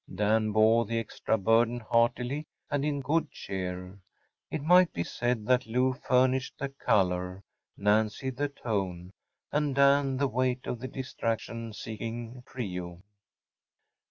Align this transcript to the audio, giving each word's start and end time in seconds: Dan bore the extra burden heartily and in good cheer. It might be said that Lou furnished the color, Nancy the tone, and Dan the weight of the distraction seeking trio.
Dan 0.15 0.51
bore 0.51 0.85
the 0.85 0.97
extra 0.97 1.37
burden 1.37 1.79
heartily 1.79 2.47
and 2.71 2.83
in 2.83 3.01
good 3.01 3.29
cheer. 3.29 3.99
It 4.49 4.63
might 4.63 4.91
be 4.93 5.03
said 5.03 5.45
that 5.45 5.67
Lou 5.67 5.93
furnished 5.93 6.57
the 6.57 6.69
color, 6.69 7.43
Nancy 7.77 8.31
the 8.31 8.47
tone, 8.49 9.11
and 9.51 9.75
Dan 9.75 10.17
the 10.17 10.27
weight 10.27 10.65
of 10.65 10.79
the 10.79 10.87
distraction 10.87 11.71
seeking 11.73 12.41
trio. 12.47 13.03